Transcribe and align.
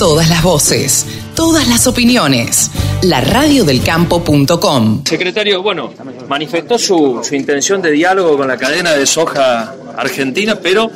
Todas 0.00 0.30
las 0.30 0.42
voces, 0.42 1.04
todas 1.36 1.68
las 1.68 1.86
opiniones. 1.86 2.70
La 3.02 3.20
radiodelcampo.com. 3.20 5.04
Secretario, 5.04 5.62
bueno, 5.62 5.92
manifestó 6.26 6.78
su, 6.78 7.20
su 7.22 7.34
intención 7.34 7.82
de 7.82 7.90
diálogo 7.90 8.38
con 8.38 8.48
la 8.48 8.56
cadena 8.56 8.94
de 8.94 9.04
soja 9.04 9.74
argentina, 9.94 10.54
pero 10.54 10.90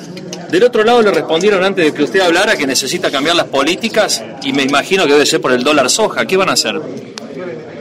del 0.51 0.65
otro 0.65 0.85
lado 0.85 1.03
le 1.03 1.11
respondieron 1.11 1.63
antes 1.63 1.85
de 1.85 1.93
que 1.93 2.03
usted 2.03 2.21
hablara 2.21 2.57
que 2.57 2.67
necesita 2.67 3.11
cambiar 3.11 3.37
las 3.37 3.49
políticas 3.49 4.25
y 4.43 4.55
me 4.55 4.63
imagino 4.63 5.05
que 5.05 5.13
debe 5.13 5.27
ser 5.27 5.43
por 5.43 5.53
el 5.53 5.63
dólar 5.63 5.91
soja. 5.91 6.25
¿Qué 6.25 6.39
van 6.39 6.49
a 6.49 6.53
hacer? 6.53 6.81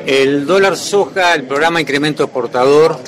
El 0.05 0.45
dólar 0.45 0.75
soja, 0.75 1.35
el 1.35 1.43
programa 1.43 1.79
Incremento 1.79 2.25
Exportador, 2.25 2.99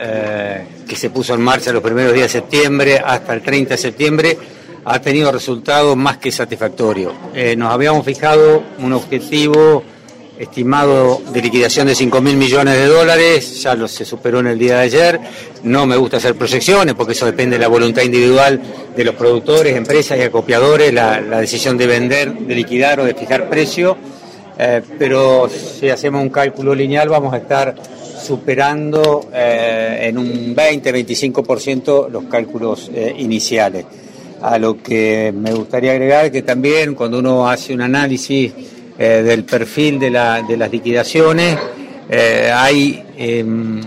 eh, 0.00 0.66
que 0.88 0.96
se 0.96 1.10
puso 1.10 1.32
en 1.34 1.42
marcha 1.42 1.70
los 1.70 1.80
primeros 1.80 2.12
días 2.12 2.32
de 2.32 2.40
septiembre 2.40 2.98
hasta 2.98 3.34
el 3.34 3.40
30 3.40 3.74
de 3.74 3.78
septiembre, 3.78 4.38
ha 4.84 5.00
tenido 5.00 5.30
resultados 5.30 5.96
más 5.96 6.18
que 6.18 6.32
satisfactorios. 6.32 7.12
Eh, 7.34 7.54
nos 7.56 7.72
habíamos 7.72 8.04
fijado 8.04 8.62
un 8.78 8.92
objetivo 8.92 9.82
estimado 10.38 11.22
de 11.32 11.40
liquidación 11.40 11.86
de 11.86 11.94
5 11.94 12.20
mil 12.20 12.36
millones 12.36 12.74
de 12.74 12.86
dólares, 12.86 13.62
ya 13.62 13.76
lo 13.76 13.86
se 13.86 14.04
superó 14.04 14.40
en 14.40 14.48
el 14.48 14.58
día 14.58 14.76
de 14.76 14.82
ayer. 14.82 15.20
No 15.62 15.86
me 15.86 15.96
gusta 15.96 16.16
hacer 16.16 16.34
proyecciones 16.34 16.94
porque 16.94 17.12
eso 17.12 17.26
depende 17.26 17.56
de 17.56 17.62
la 17.62 17.68
voluntad 17.68 18.02
individual 18.02 18.60
de 18.96 19.04
los 19.04 19.14
productores, 19.14 19.76
empresas 19.76 20.18
y 20.18 20.22
acopiadores, 20.22 20.92
la, 20.92 21.20
decisión 21.20 21.78
de 21.78 21.86
vender, 21.86 22.32
de 22.34 22.54
liquidar 22.54 22.98
o 23.00 23.04
de 23.04 23.14
fijar 23.14 23.48
precio. 23.48 23.96
Eh, 24.58 24.82
pero 24.98 25.48
si 25.48 25.88
hacemos 25.88 26.20
un 26.22 26.28
cálculo 26.30 26.74
lineal 26.74 27.08
vamos 27.08 27.32
a 27.32 27.38
estar 27.38 27.74
superando 28.22 29.28
eh, 29.32 30.08
en 30.08 30.18
un 30.18 30.54
20-25% 30.56 32.08
los 32.08 32.24
cálculos 32.24 32.90
iniciales. 33.16 33.86
A 34.42 34.58
lo 34.58 34.82
que 34.82 35.32
me 35.34 35.52
gustaría 35.52 35.92
agregar 35.92 36.32
que 36.32 36.42
también 36.42 36.94
cuando 36.94 37.20
uno 37.20 37.48
hace 37.48 37.72
un 37.72 37.80
análisis 37.80 38.52
eh, 38.98 39.22
del 39.22 39.44
perfil 39.44 39.98
de, 39.98 40.10
la, 40.10 40.42
de 40.42 40.56
las 40.56 40.70
liquidaciones. 40.70 41.56
Eh, 42.10 42.52
hay, 42.54 43.02
em, 43.16 43.80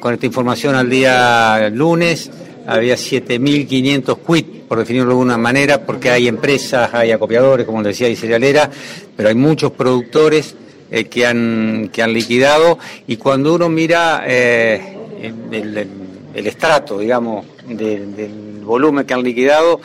con 0.00 0.14
esta 0.14 0.26
información 0.26 0.74
al 0.74 0.90
día 0.90 1.70
lunes, 1.72 2.30
había 2.66 2.94
7.500 2.96 4.18
quit, 4.26 4.62
por 4.62 4.78
definirlo 4.78 5.08
de 5.08 5.12
alguna 5.12 5.38
manera, 5.38 5.86
porque 5.86 6.10
hay 6.10 6.26
empresas, 6.26 6.92
hay 6.92 7.12
acopiadores, 7.12 7.64
como 7.64 7.82
decía, 7.82 8.08
y 8.08 8.16
cerealera, 8.16 8.68
pero 9.16 9.28
hay 9.28 9.34
muchos 9.34 9.70
productores 9.72 10.56
eh, 10.90 11.04
que, 11.04 11.26
han, 11.26 11.90
que 11.92 12.02
han 12.02 12.12
liquidado 12.12 12.78
y 13.06 13.16
cuando 13.16 13.54
uno 13.54 13.68
mira 13.68 14.24
el, 14.26 15.86
estrato, 16.34 16.98
digamos, 16.98 17.46
del 17.68 18.49
volumen 18.64 19.06
que 19.06 19.14
han 19.14 19.22
liquidado, 19.22 19.80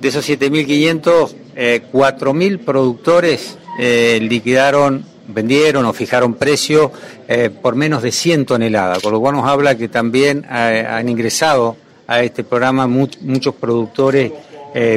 de 0.00 0.08
esos 0.08 0.28
7.500, 0.28 1.34
4.000 1.92 2.58
productores 2.64 3.58
eh, 3.80 4.18
liquidaron, 4.20 5.04
vendieron 5.28 5.84
o 5.84 5.92
fijaron 5.92 6.34
precio 6.34 6.90
eh, 7.28 7.48
por 7.48 7.76
menos 7.76 8.02
de 8.02 8.10
100 8.10 8.44
toneladas, 8.44 9.00
con 9.00 9.12
lo 9.12 9.20
cual 9.20 9.36
nos 9.36 9.46
habla 9.46 9.76
que 9.76 9.88
también 9.88 10.44
eh, 10.50 10.84
han 10.88 11.08
ingresado 11.08 11.76
a 12.08 12.20
este 12.22 12.42
programa 12.42 12.88
muchos 12.88 13.54
productores 13.54 14.32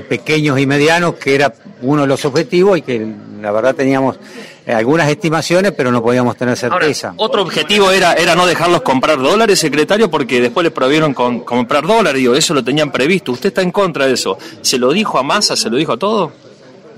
pequeños 0.08 0.60
y 0.60 0.66
medianos, 0.66 1.16
que 1.16 1.34
era 1.34 1.54
uno 1.82 2.04
de 2.04 2.08
los 2.08 2.24
objetivos 2.26 2.78
y 2.78 2.82
que 2.84 3.06
la 3.42 3.52
verdad 3.52 3.74
teníamos 3.74 4.18
algunas 4.68 5.10
estimaciones, 5.10 5.72
pero 5.72 5.92
no 5.92 6.02
podíamos 6.02 6.38
tener 6.38 6.56
certeza. 6.56 7.14
otro 7.18 7.42
objetivo 7.42 7.92
era, 7.92 8.14
era 8.14 8.36
no 8.36 8.46
dejarlos 8.46 8.82
comprar 8.82 9.18
dólares, 9.20 9.60
secretario, 9.60 10.10
porque 10.10 10.40
después 10.42 10.64
les 10.64 10.74
prohibieron 10.74 11.14
con, 11.14 11.42
comprar 11.42 11.86
dólares, 11.86 12.20
digo, 12.20 12.36
eso 12.36 12.54
lo 12.54 12.64
tenían 12.64 12.92
previsto. 12.92 13.32
¿Usted 13.32 13.48
está 13.48 13.62
en 13.62 13.72
contra 13.72 14.08
de 14.08 14.14
eso? 14.14 14.38
¿Se 14.62 14.78
lo 14.78 14.92
dijo 14.92 15.18
a 15.18 15.24
Massa? 15.24 15.56
¿Se 15.56 15.70
lo 15.70 15.78
dijo 15.78 15.94
a 15.94 15.98
todo? 15.98 16.32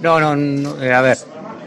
No, 0.01 0.19
no, 0.19 0.35
no 0.35 0.71
a 0.71 1.01
ver, 1.01 1.17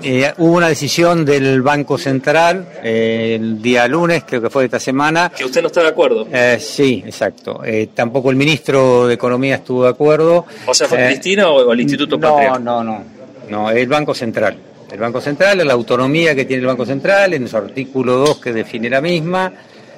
eh, 0.02 0.32
hubo 0.38 0.56
una 0.56 0.68
decisión 0.68 1.24
del 1.24 1.62
Banco 1.62 1.96
Central 1.96 2.68
eh, 2.82 3.36
el 3.40 3.62
día 3.62 3.88
lunes, 3.88 4.24
creo 4.26 4.42
que 4.42 4.50
fue 4.50 4.66
esta 4.66 4.78
semana. 4.78 5.32
¿Que 5.34 5.44
usted 5.44 5.62
no 5.62 5.68
está 5.68 5.82
de 5.82 5.88
acuerdo? 5.88 6.26
Eh, 6.30 6.58
sí, 6.60 7.02
exacto. 7.04 7.62
tampoco 7.94 8.30
el 8.30 8.36
ministro 8.36 9.06
de 9.06 9.14
Economía 9.14 9.56
estuvo 9.56 9.84
de 9.84 9.90
acuerdo. 9.90 10.44
¿O 10.66 10.74
sea, 10.74 10.86
fue 10.86 11.06
Cristina 11.06 11.48
o 11.48 11.72
el 11.72 11.80
Instituto 11.80 12.18
no, 12.18 12.58
No, 12.58 12.84
no, 12.84 13.04
no. 13.48 13.70
el 13.70 13.88
Banco 13.88 14.14
Central. 14.14 14.56
El 14.90 14.98
Banco 14.98 15.20
Central, 15.20 15.66
la 15.66 15.72
autonomía 15.72 16.34
que 16.34 16.44
tiene 16.44 16.60
el 16.60 16.66
Banco 16.66 16.86
Central, 16.86 17.34
en 17.34 17.48
su 17.48 17.56
artículo 17.56 18.18
2 18.18 18.40
que 18.40 18.52
define 18.52 18.88
la 18.88 19.00
misma, 19.00 19.52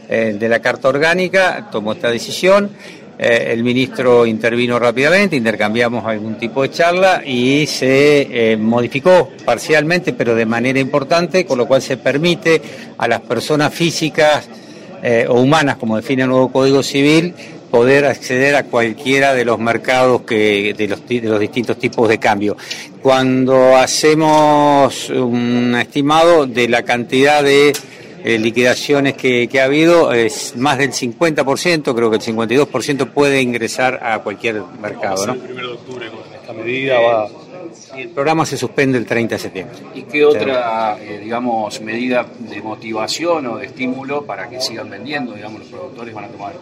de 0.09 0.49
la 0.49 0.60
Carta 0.60 0.88
Orgánica, 0.88 1.69
tomó 1.71 1.93
esta 1.93 2.10
decisión. 2.10 2.71
Eh, 3.21 3.53
el 3.53 3.65
ministro 3.65 4.25
intervino 4.26 4.78
rápidamente, 4.78 5.34
intercambiamos 5.34 6.04
algún 6.06 6.38
tipo 6.38 6.62
de 6.62 6.71
charla 6.71 7.21
y 7.26 7.66
se 7.66 8.53
eh, 8.53 8.56
modificó 8.56 9.31
parcialmente, 9.44 10.12
pero 10.12 10.37
de 10.37 10.47
manera 10.47 10.78
importante, 10.78 11.44
con 11.44 11.59
lo 11.59 11.66
cual 11.66 11.82
se 11.82 11.97
permite 11.97 12.62
a 12.97 13.09
las 13.09 13.20
personas 13.22 13.75
físicas 13.75 14.49
eh, 15.03 15.26
o 15.28 15.41
humanas, 15.41 15.78
como 15.78 15.97
define 15.97 16.22
el 16.22 16.28
nuevo 16.28 16.53
Código 16.53 16.81
Civil, 16.84 17.34
poder 17.72 18.06
acceder 18.06 18.55
a 18.55 18.62
cualquiera 18.62 19.34
de 19.34 19.44
los 19.44 19.59
mercados 19.59 20.22
que, 20.22 20.72
de 20.78 21.28
los 21.28 21.41
distintos 21.41 21.76
tipos 21.76 22.09
de 22.09 22.19
cambio. 22.19 22.56
Cuando 23.03 23.77
hacemos 23.77 25.09
un 25.11 25.77
estimado 25.81 26.47
de 26.47 26.69
la 26.69 26.83
cantidad 26.83 27.43
de 27.43 27.73
eh, 28.25 28.39
liquidaciones 28.39 29.15
que, 29.15 29.49
ha 29.61 29.65
habido, 29.65 30.13
es 30.13 30.57
más 30.57 30.79
del 30.79 30.91
50%, 30.91 31.95
creo 31.95 32.11
que 32.11 32.17
el 32.17 32.23
52% 32.23 33.09
puede 33.11 33.41
ingresar 33.41 34.01
a 34.03 34.19
cualquier 34.19 34.63
mercado. 34.81 35.29
¿no? 35.29 35.33
El 35.35 35.53
1 35.53 35.55
de 35.55 35.67
octubre 35.69 36.11
con 36.11 36.35
esta 36.35 36.53
medida 36.53 37.01
va... 37.01 37.29
El 37.97 38.09
programa 38.11 38.45
se 38.45 38.57
suspende 38.57 38.99
el 38.99 39.07
30 39.07 39.35
de 39.35 39.39
septiembre. 39.39 39.77
¿Y 39.95 40.03
qué 40.03 40.25
otra, 40.25 40.99
eh, 41.01 41.21
digamos, 41.23 41.81
medida 41.81 42.27
de 42.39 42.61
motivación 42.61 43.47
o 43.47 43.57
de 43.57 43.67
estímulo 43.67 44.25
para 44.25 44.49
que 44.49 44.61
sigan 44.61 44.91
vendiendo, 44.91 45.35
digamos, 45.35 45.61
los 45.61 45.69
productores 45.69 46.15
van 46.15 46.25
a 46.25 46.29
tomar? 46.29 46.53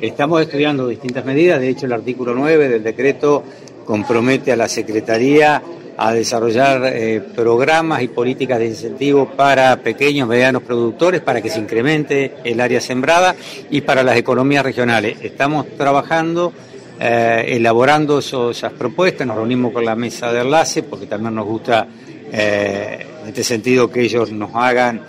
Estamos 0.00 0.42
estudiando 0.42 0.88
distintas 0.88 1.24
medidas, 1.24 1.60
de 1.60 1.68
hecho 1.68 1.86
el 1.86 1.92
artículo 1.92 2.34
9 2.34 2.68
del 2.68 2.82
decreto 2.82 3.44
compromete 3.84 4.52
a 4.52 4.56
la 4.56 4.68
Secretaría 4.68 5.62
a 5.96 6.12
desarrollar 6.12 6.82
eh, 6.86 7.20
programas 7.34 8.02
y 8.02 8.08
políticas 8.08 8.58
de 8.58 8.66
incentivo 8.66 9.28
para 9.36 9.76
pequeños, 9.76 10.26
medianos 10.26 10.62
productores, 10.62 11.20
para 11.20 11.40
que 11.40 11.50
se 11.50 11.60
incremente 11.60 12.34
el 12.44 12.60
área 12.60 12.80
sembrada 12.80 13.34
y 13.70 13.82
para 13.82 14.02
las 14.02 14.16
economías 14.16 14.64
regionales. 14.64 15.18
Estamos 15.22 15.66
trabajando, 15.76 16.52
eh, 16.98 17.44
elaborando 17.48 18.18
esas 18.18 18.72
propuestas, 18.72 19.26
nos 19.26 19.36
reunimos 19.36 19.72
con 19.72 19.84
la 19.84 19.94
mesa 19.94 20.32
de 20.32 20.40
enlace 20.40 20.82
porque 20.82 21.06
también 21.06 21.34
nos 21.34 21.46
gusta 21.46 21.86
eh, 22.32 23.06
en 23.22 23.28
este 23.28 23.44
sentido 23.44 23.90
que 23.90 24.00
ellos 24.02 24.32
nos 24.32 24.50
hagan 24.54 25.02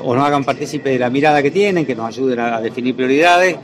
o 0.00 0.14
nos 0.14 0.24
hagan 0.24 0.44
partícipe 0.44 0.90
de 0.90 0.98
la 1.00 1.10
mirada 1.10 1.42
que 1.42 1.50
tienen, 1.50 1.84
que 1.84 1.96
nos 1.96 2.06
ayuden 2.16 2.38
a 2.38 2.60
definir 2.60 2.94
prioridades 2.94 3.56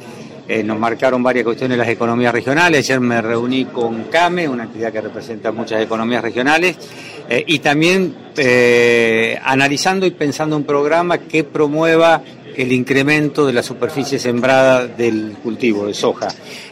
eh, 0.53 0.63
nos 0.63 0.79
marcaron 0.79 1.23
varias 1.23 1.47
cuestiones 1.47 1.79
las 1.79 1.89
economías 1.89 2.31
regionales. 2.31 2.81
Ayer 2.81 3.01
me 3.01 3.23
reuní 3.23 3.65
con 3.65 4.05
CAME, 4.05 4.47
una 4.47 4.65
entidad 4.65 4.93
que 4.93 5.01
representa 5.01 5.51
muchas 5.51 5.81
economías 5.81 6.21
regionales, 6.21 6.77
eh, 7.27 7.43
y 7.47 7.61
también 7.61 8.15
eh, 8.37 9.39
analizando 9.43 10.05
y 10.05 10.11
pensando 10.11 10.55
un 10.55 10.65
programa 10.65 11.17
que 11.17 11.45
promueva 11.45 12.23
el 12.55 12.71
incremento 12.71 13.47
de 13.47 13.55
la 13.55 13.63
superficie 13.63 14.19
sembrada 14.19 14.87
del 14.87 15.39
cultivo 15.43 15.87
de 15.87 15.95
soja. 15.95 16.29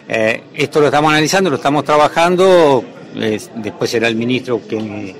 esto 0.07 0.81
lo 0.81 0.87
estamos 0.87 1.11
analizando, 1.11 1.49
lo 1.49 1.57
estamos 1.57 1.83
trabajando, 1.83 2.85
después 3.57 3.91
será 3.91 4.09
el 4.09 4.15
ministro 4.15 4.61
que 4.69 5.17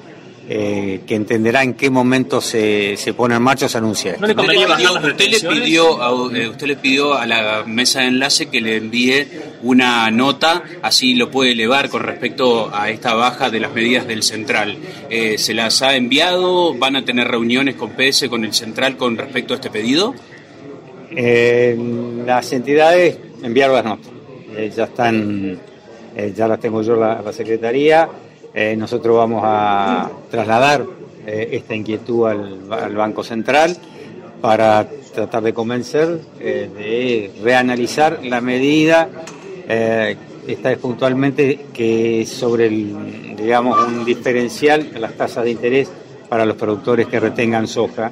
eh, 0.53 1.03
que 1.07 1.15
entenderá 1.15 1.63
en 1.63 1.75
qué 1.75 1.91
momento 1.91 2.41
se, 2.41 2.97
se 2.97 3.15
pone 3.15 3.37
en 3.37 3.43
marcha 3.43 3.67
o 3.67 3.69
se 3.69 3.79
anuncia. 3.79 4.17
¿No 4.19 4.27
le 4.27 4.33
usted, 4.33 5.29
le 5.31 5.49
pidió, 5.49 6.03
a, 6.03 6.37
eh, 6.37 6.49
usted 6.49 6.67
le 6.67 6.75
pidió 6.75 7.15
a 7.15 7.25
la 7.25 7.63
mesa 7.65 8.01
de 8.01 8.09
enlace 8.09 8.47
que 8.47 8.61
le 8.61 8.79
envíe 8.79 9.29
una 9.63 10.11
nota, 10.11 10.65
así 10.83 11.15
lo 11.15 11.31
puede 11.31 11.53
elevar 11.53 11.89
con 11.89 12.03
respecto 12.03 12.69
a 12.75 12.91
esta 12.91 13.15
baja 13.15 13.49
de 13.49 13.61
las 13.61 13.73
medidas 13.73 14.09
del 14.09 14.25
central. 14.25 14.77
Eh, 15.09 15.39
¿Se 15.39 15.55
las 15.55 15.83
ha 15.83 15.95
enviado? 15.95 16.75
¿Van 16.75 16.97
a 16.97 17.05
tener 17.05 17.29
reuniones 17.29 17.77
con 17.77 17.91
PS, 17.91 18.29
con 18.29 18.45
el 18.45 18.53
central 18.53 18.97
con 18.97 19.17
respecto 19.17 19.55
a 19.55 19.57
este 19.59 19.71
pedido? 19.71 20.17
las 21.13 22.53
entidades 22.53 23.19
enviaron 23.41 23.77
las 23.77 23.85
notas. 23.85 24.11
ya 24.75 24.85
están, 24.85 25.61
ya 26.35 26.49
las 26.49 26.59
tengo 26.59 26.83
yo 26.83 26.97
la, 26.97 27.23
la 27.23 27.33
Secretaría. 27.33 28.09
Eh, 28.53 28.75
nosotros 28.77 29.17
vamos 29.17 29.43
a 29.45 30.11
trasladar 30.29 30.85
eh, 31.27 31.51
esta 31.53 31.75
inquietud 31.75 32.27
al, 32.27 32.95
Banco 32.97 33.23
Central 33.23 33.77
para 34.41 34.89
tratar 35.15 35.43
de 35.43 35.55
convencer 35.55 36.21
eh, 36.41 36.69
de 36.77 37.31
reanalizar 37.43 38.19
la 38.25 38.41
medida. 38.41 39.09
esta 39.69 40.73
es 40.73 40.79
puntualmente 40.79 41.67
que 41.73 42.27
sobre 42.27 42.67
el, 42.67 43.37
digamos, 43.37 43.79
un 43.87 44.05
diferencial 44.05 44.91
en 44.95 45.01
las 45.01 45.13
tasas 45.13 45.45
de 45.45 45.51
interés 45.53 45.89
para 46.29 46.45
los 46.45 46.57
productores 46.57 47.07
que 47.07 47.21
retengan 47.21 47.69
soja. 47.69 48.11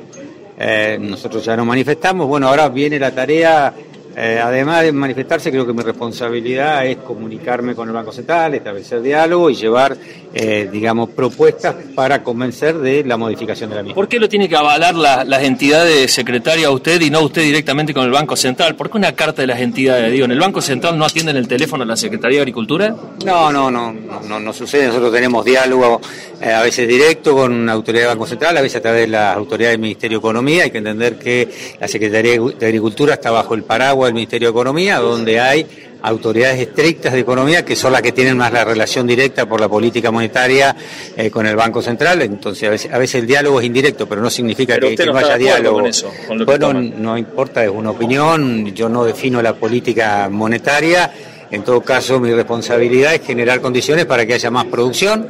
nosotros 1.01 1.45
ya 1.45 1.57
nos 1.57 1.67
manifestamos. 1.67 2.29
Bueno, 2.29 2.49
ahora 2.49 2.69
viene 2.69 2.99
la 2.99 3.11
tarea 3.11 3.75
Eh, 4.21 4.41
además 4.43 4.83
de 4.83 4.91
manifestarse, 4.91 5.49
creo 5.53 5.65
que 5.65 5.73
mi 5.73 5.81
responsabilidad 5.81 6.85
es 6.85 6.97
comunicarme 6.97 7.77
con 7.77 7.87
el 7.87 7.95
Banco 7.95 8.11
Central, 8.11 8.53
establecer 8.53 9.01
diálogo 9.01 9.49
y 9.49 9.55
llevar, 9.55 9.97
eh, 10.35 10.69
digamos, 10.73 11.11
propuestas 11.11 11.77
para 11.95 12.25
convencer 12.25 12.79
de 12.79 13.05
la 13.05 13.17
modificación 13.17 13.71
de 13.71 13.77
la 13.77 13.83
misma. 13.85 13.95
¿Por 13.95 14.09
qué 14.09 14.19
lo 14.19 14.29
tiene 14.29 14.49
que 14.49 14.57
avalar 14.57 14.97
las 14.97 15.43
entidades 15.45 16.13
secretarias 16.13 16.67
a 16.67 16.73
usted 16.73 17.01
y 17.01 17.11
no 17.11 17.21
usted 17.21 17.43
directamente 17.43 17.95
con 17.95 18.03
el 18.03 18.11
Banco 18.11 18.35
Central? 18.35 18.75
¿Por 18.75 18.91
qué 18.91 18.99
una 18.99 19.13
carta 19.13 19.43
de 19.43 19.47
las 19.47 19.61
entidades? 19.61 20.11
Digo, 20.11 20.25
¿en 20.25 20.33
el 20.33 20.41
Banco 20.41 20.61
Central 20.61 20.99
no 20.99 21.05
atienden 21.05 21.37
el 21.37 21.47
teléfono 21.47 21.85
a 21.85 21.87
la 21.87 21.97
Secretaría 21.97 22.39
de 22.39 22.43
Agricultura? 22.43 22.97
No, 23.25 23.53
no, 23.53 23.71
no, 23.71 23.93
no, 23.93 24.41
no, 24.41 24.53
sucede. 24.53 24.89
Nosotros 24.89 25.13
tenemos 25.13 25.45
diálogo 25.45 26.01
eh, 26.41 26.53
a 26.53 26.63
veces 26.63 26.87
directo 26.87 27.35
con 27.35 27.53
una 27.53 27.73
autoridad 27.73 28.05
del 28.05 28.17
Banco 28.17 28.27
Central, 28.27 28.57
a 28.57 28.63
veces 28.63 28.77
a 28.77 28.83
través 28.83 29.03
de 29.03 29.09
la 29.09 29.33
autoridad 29.33 29.71
del 29.71 29.81
Ministerio 29.81 30.19
de 30.19 30.21
Economía. 30.21 30.65
Hay 30.65 30.71
que 30.71 30.79
entender 30.79 31.19
que 31.19 31.49
la 31.81 31.89
Secretaría 31.89 32.41
de 32.41 32.67
Agricultura 32.67 33.15
está 33.15 33.31
bajo 33.31 33.55
el 33.55 33.65
paraguas 33.65 34.09
del 34.09 34.15
Ministerio 34.15 34.49
de 34.49 34.53
Economía, 34.53 34.99
donde 34.99 35.41
hay 35.41 35.67
autoridades 36.03 36.61
estrictas 36.61 37.13
de 37.13 37.21
economía 37.21 37.65
que 37.65 37.75
son 37.75 37.93
las 37.93 38.03
que 38.03 38.13
tienen 38.13 38.37
más 38.37 38.53
la 38.53 38.65
relación 38.65 39.07
directa 39.07 39.47
por 39.47 39.61
la 39.61 39.69
política 39.69 40.11
monetaria 40.11 40.77
eh, 41.17 41.31
con 41.31 41.47
el 41.47 41.57
Banco 41.57 41.83
Central. 41.83 42.23
Entonces, 42.23 42.89
a 42.93 42.99
veces, 42.99 43.15
el 43.17 43.27
diálogo 43.27 43.61
es 43.61 43.67
indirecto, 43.67 44.09
pero 44.09 44.21
no 44.21 44.31
significa 44.31 44.79
que, 44.79 44.97
no, 45.07 45.17
haya 45.17 45.37
diálogo. 45.37 45.83
bueno, 46.47 46.73
no 46.73 47.19
importa, 47.19 47.65
es 47.65 47.71
una 47.71 47.91
opinión. 47.91 48.67
Yo 48.75 48.89
no 48.89 49.05
defino 49.05 49.43
la 49.43 49.55
política 49.55 50.29
monetaria. 50.31 51.11
En 51.51 51.65
todo 51.65 51.81
caso, 51.81 52.21
mi 52.21 52.33
responsabilidad 52.33 53.15
es 53.15 53.23
generar 53.23 53.61
condiciones 53.61 54.05
para 54.05 54.27
que 54.27 54.35
haya 54.35 54.51
más 54.51 54.67
producción 54.67 55.27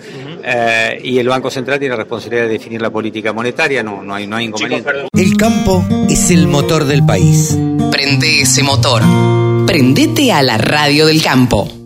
eh, 0.50 1.00
y 1.04 1.18
el 1.18 1.28
Banco 1.28 1.50
Central 1.50 1.78
tiene 1.78 1.94
la 1.94 1.98
responsabilidad 1.98 2.44
de 2.44 2.52
definir 2.52 2.80
la 2.80 2.90
política 2.90 3.34
monetaria, 3.34 3.82
no, 3.82 4.02
no, 4.02 4.14
hay, 4.14 4.26
no 4.26 4.36
hay 4.36 4.46
inconveniente. 4.46 4.90
El 5.12 5.36
campo 5.36 5.84
es 6.08 6.30
el 6.30 6.46
motor 6.46 6.86
del 6.86 7.04
país. 7.04 7.56
Prende 7.90 8.40
ese 8.40 8.62
motor. 8.62 9.02
Prendete 9.66 10.32
a 10.32 10.42
la 10.42 10.56
radio 10.56 11.04
del 11.06 11.22
campo. 11.22 11.77